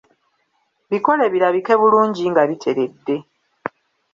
Bikole 0.89 1.23
birabike 1.33 1.73
bulungi 1.81 2.23
nga 2.31 2.43
biteredde. 2.49 3.15